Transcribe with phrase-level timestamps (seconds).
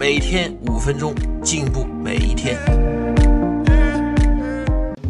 [0.00, 1.14] 每天五分钟，
[1.44, 2.56] 进步每一天。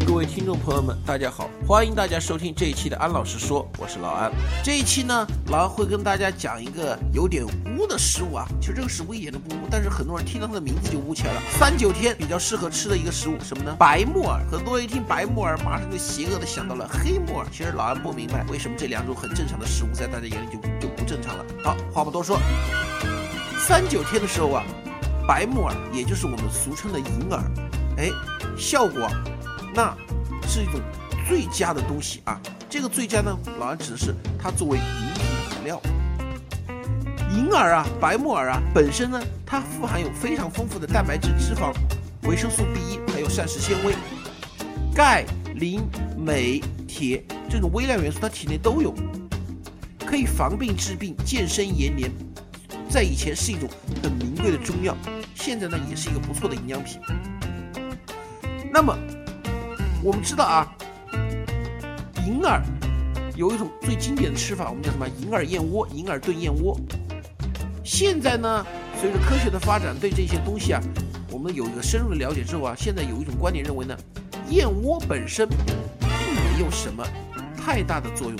[0.05, 4.29] 各位听众朋友们，大家好，欢迎大家收听这一期的安老师说，我是老安。
[4.61, 7.45] 这一期呢，老安会跟大家讲一个有点
[7.77, 11.41] 污的食物啊，其实这个食物一点都不污，但是很多人听到它的名字就污起来了。
[11.57, 13.73] 三九天比较适合吃的一个食物什么呢？
[13.79, 14.41] 白木耳。
[14.51, 17.47] 很多人一听白木耳，马上就邪恶的想到了黑木耳。
[17.49, 21.45] 其实老安不明白为什么这两种很正常的食物在大家眼里就就不正常了。
[21.63, 22.37] 好，话不多说，
[23.61, 24.63] 三九天的时候啊，
[25.27, 27.41] 白木耳也就是我们俗称的银耳，
[27.97, 28.09] 哎，
[28.57, 29.07] 效果
[29.73, 29.95] 那
[30.47, 30.81] 是一种
[31.29, 32.41] 最佳的东西啊。
[32.67, 35.23] 这个最佳呢，老安指的是它作为饮品
[35.59, 35.81] 饮料。
[37.33, 41.71] 银耳啊，白木耳啊，本身呢，它富含有非常丰富的蛋白质、脂肪、
[42.23, 43.93] 维生素 B 一，还有膳食纤维、
[44.93, 45.87] 钙、磷、
[46.17, 48.91] 镁、铁这种微量元素，它体内都有，
[50.03, 52.11] 可以防病治病、健身延年。
[52.91, 53.69] 在以前是一种
[54.03, 54.93] 很名贵的中药，
[55.33, 56.99] 现在呢也是一个不错的营养品。
[58.71, 58.93] 那么
[60.03, 60.75] 我们知道啊，
[62.27, 62.61] 银耳
[63.37, 65.07] 有一种最经典的吃法，我们叫什么？
[65.07, 66.77] 银耳燕窝，银耳炖燕窝。
[67.83, 68.65] 现在呢，
[68.99, 70.81] 随着科学的发展，对这些东西啊，
[71.31, 73.97] 我们有一个深入的了解之后啊，现在有一种观点认为呢，
[74.49, 75.57] 燕窝本身并
[76.09, 77.07] 没有什么
[77.57, 78.37] 太大的作用。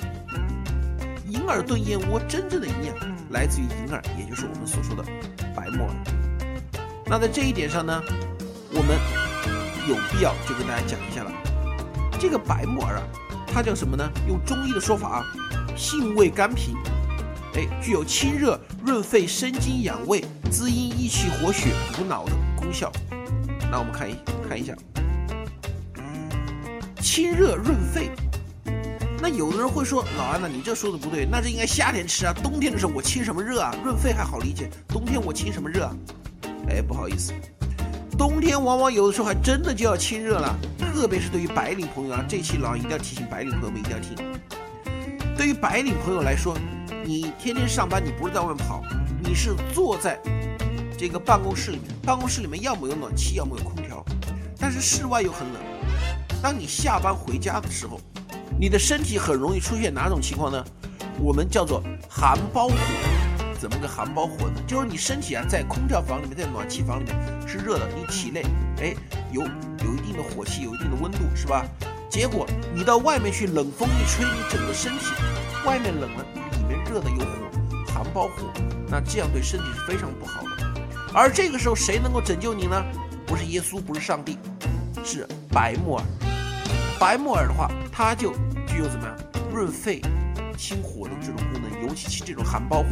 [1.31, 2.95] 银耳炖燕窝真正的营养
[3.29, 5.01] 来自于银耳，也就是我们所说的
[5.55, 5.95] 白木耳。
[7.05, 8.01] 那在这一点上呢，
[8.73, 8.99] 我们
[9.88, 11.31] 有必要就跟大家讲一下了。
[12.19, 13.03] 这个白木耳啊，
[13.47, 14.07] 它叫什么呢？
[14.27, 15.25] 用中医的说法啊，
[15.77, 16.75] 性味甘平，
[17.56, 22.91] 哎，具有清热、润肺、生津养胃、滋阴益气、活血、补脑的功效。
[23.72, 24.17] 那我们看一
[24.50, 24.75] 看一下，
[27.01, 28.11] 清热润肺。
[29.21, 33.71] 那有的人会说，老安呐，你这说的不对，那这应该夏天吃啊，冬天的时候我清什么热啊？
[33.83, 35.95] 润肺还好理解，冬天我清什么热啊？
[36.67, 37.31] 哎，不好意思，
[38.17, 44.17] 冬天往往有的时候还真的就要清热了，特别是对于白领朋友啊，这期老安一定要提醒白领朋友们一定要听。
[45.38, 46.57] 对于白领朋友来说，
[47.05, 48.83] 你天天上班，你不是在外面跑，
[49.23, 50.19] 你是坐在
[50.97, 54.03] 这个办公室里面，办公室里面要么有暖气，要么有空调，
[54.57, 55.61] 但是室外又很冷。
[56.41, 58.01] 当你下班回家的时候，
[58.61, 60.63] 你的身体很容易出现哪种情况呢？
[61.19, 62.75] 我们叫做寒包火。
[63.59, 64.61] 怎么个寒包火呢？
[64.67, 67.16] 就是你身体啊，在空调房里面，在暖气房里面
[67.47, 68.45] 是热的，你体内
[68.77, 68.94] 哎
[69.31, 71.66] 有有一定的火气，有一定的温度，是吧？
[72.07, 75.07] 结果你到外面去，冷风一吹，你整个身体
[75.66, 76.23] 外面冷了，
[76.59, 78.44] 里面热的有火，寒包火，
[78.88, 80.81] 那这样对身体是非常不好的。
[81.16, 82.79] 而这个时候谁能够拯救你呢？
[83.25, 84.38] 不是耶稣，不是上帝，
[85.03, 86.05] 是白木耳。
[87.00, 88.31] 白木耳的话，它就
[88.71, 89.13] 具有怎么样
[89.53, 89.99] 润肺、
[90.57, 92.87] 清火的这种功能，尤其清这种寒包火。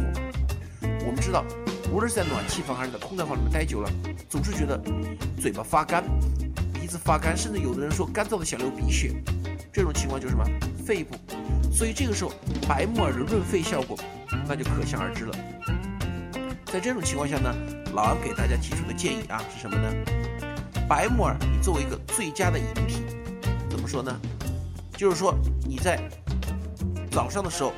[1.06, 1.42] 我们知道，
[1.90, 3.90] 无论是在暖气房还是在空调房里面待久了，
[4.28, 4.78] 总是觉得
[5.40, 6.04] 嘴巴发干、
[6.74, 9.14] 鼻子发干，甚至有的人说干燥的想流鼻血。
[9.72, 10.44] 这种情况就是什么
[10.84, 11.16] 肺部。
[11.72, 12.32] 所以这个时候，
[12.68, 13.96] 白木耳的润肺效果
[14.46, 15.34] 那就可想而知了。
[16.66, 17.54] 在这种情况下呢，
[17.94, 19.90] 老安给大家提出的建议啊是什么呢？
[20.86, 23.02] 白木耳你作为一个最佳的饮品，
[23.70, 24.14] 怎么说呢？
[25.00, 25.34] 就是说
[25.66, 25.98] 你在
[27.10, 27.72] 早上的时候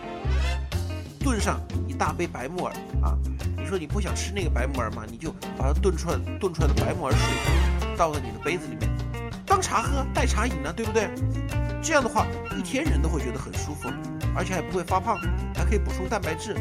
[1.20, 3.16] 炖上一大杯白木耳啊，
[3.56, 5.04] 你说你不想吃那个白木耳吗？
[5.08, 8.90] 你就把它炖出来炖出来的白木耳水倒在你的杯子里面，
[9.46, 11.08] 当茶喝，代茶饮呢，对不对？
[11.80, 12.26] 这样的话，
[12.58, 13.88] 一天人都会觉得很舒服，
[14.34, 15.16] 而且还不会发胖，
[15.54, 16.56] 还可以补充蛋白质。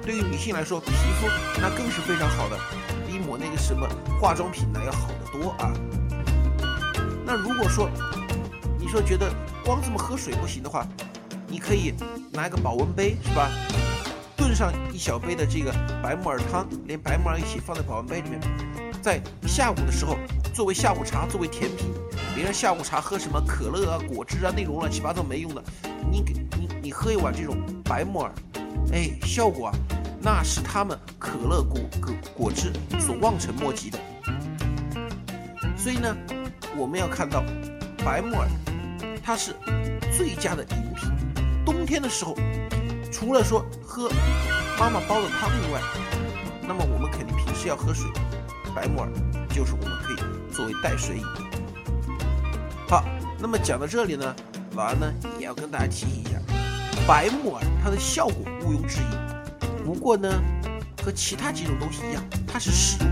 [0.00, 1.28] 对于女性来说，皮肤
[1.60, 2.58] 那更是非常好的，
[3.06, 3.86] 比抹那个什么
[4.18, 5.70] 化妆品呢要好得多啊。
[7.26, 7.90] 那如果说
[8.78, 9.30] 你说觉得
[9.64, 10.86] 光这么喝水不行的话，
[11.48, 11.94] 你可以
[12.32, 13.50] 拿一个保温杯是吧？
[14.36, 15.72] 炖上一小杯的这个
[16.02, 18.40] 白木耳汤，连白木耳一起放在保温杯里面，
[19.00, 20.18] 在下午的时候
[20.52, 21.92] 作为下午茶，作为甜品。
[22.34, 25.62] 别人下午茶喝什么可乐啊、果汁啊，那种乱七八糟没用的，
[26.10, 28.32] 你给你你喝一碗这种白木耳，
[28.92, 29.74] 哎，效果啊，
[30.20, 33.98] 那是他们可乐果果果汁所望尘莫及的。
[35.76, 36.14] 所以呢，
[36.76, 37.42] 我们要看到
[38.04, 38.48] 白木耳，
[39.24, 39.56] 它是
[40.14, 41.10] 最佳的饮品。
[41.64, 42.36] 冬天的时候，
[43.10, 44.10] 除了说喝
[44.78, 45.80] 妈妈煲的汤以外，
[46.60, 48.06] 那么我们肯定平时要喝水，
[48.74, 49.08] 白木耳
[49.48, 51.24] 就是我们可以作为代水饮。
[52.86, 53.02] 好，
[53.38, 54.36] 那么讲到这里呢，
[54.74, 56.38] 老安呢也要跟大家提醒一下，
[57.08, 60.28] 白木耳它的效果毋庸置疑，不过呢，
[61.02, 63.06] 和其他几种东西一样，它是食物，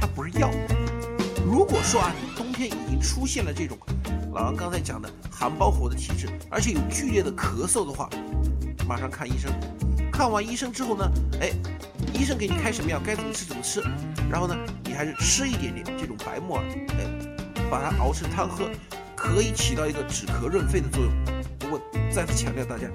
[0.00, 0.48] 它不是药。
[1.58, 3.76] 如果说啊，你冬天已经出现了这种
[4.32, 8.08] 老王刚才讲的寒包火的体质，而且有剧烈的咳嗽的话，
[8.86, 9.50] 马上看医生。
[10.12, 11.10] 看完医生之后呢，
[11.40, 11.50] 哎，
[12.14, 13.82] 医生给你开什么药，该怎么吃怎么吃。
[14.30, 18.70] 然后呢，你还是吃一点点这种白木耳，哎，把它熬成汤喝，
[19.16, 21.12] 可以起到一个止咳润肺的作用。
[21.58, 22.86] 不过再次强调大家。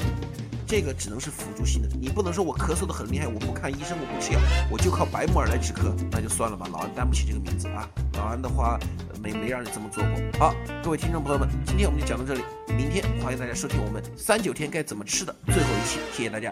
[0.74, 4.40] 这个只能是辅助性的，你不能说我咳嗽的很厉害，我不看医生，我不吃药，
[4.72, 7.88] 我就靠白木耳来止咳，那就算了吧，老安担不起这个名字啊。
[8.14, 8.80] 老安的话
[9.22, 10.40] 没没让你这么做过。
[10.40, 12.42] 好，各位听众朋友们，今天我们就讲到这里，
[12.76, 16.52] 明天欢迎大家收听我们三九天该怎么吃的最后一期，谢谢大家。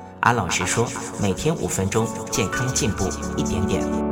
[0.21, 0.87] 安老师说，
[1.19, 4.10] 每天五分钟，健康进步一点点。